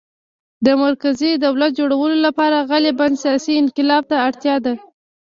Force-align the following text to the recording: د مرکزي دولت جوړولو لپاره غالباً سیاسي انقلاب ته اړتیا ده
د 0.65 0.67
مرکزي 0.83 1.31
دولت 1.45 1.71
جوړولو 1.79 2.17
لپاره 2.27 2.65
غالباً 2.71 3.07
سیاسي 3.23 3.53
انقلاب 3.61 4.03
ته 4.11 4.17
اړتیا 4.27 4.55
ده 4.65 4.73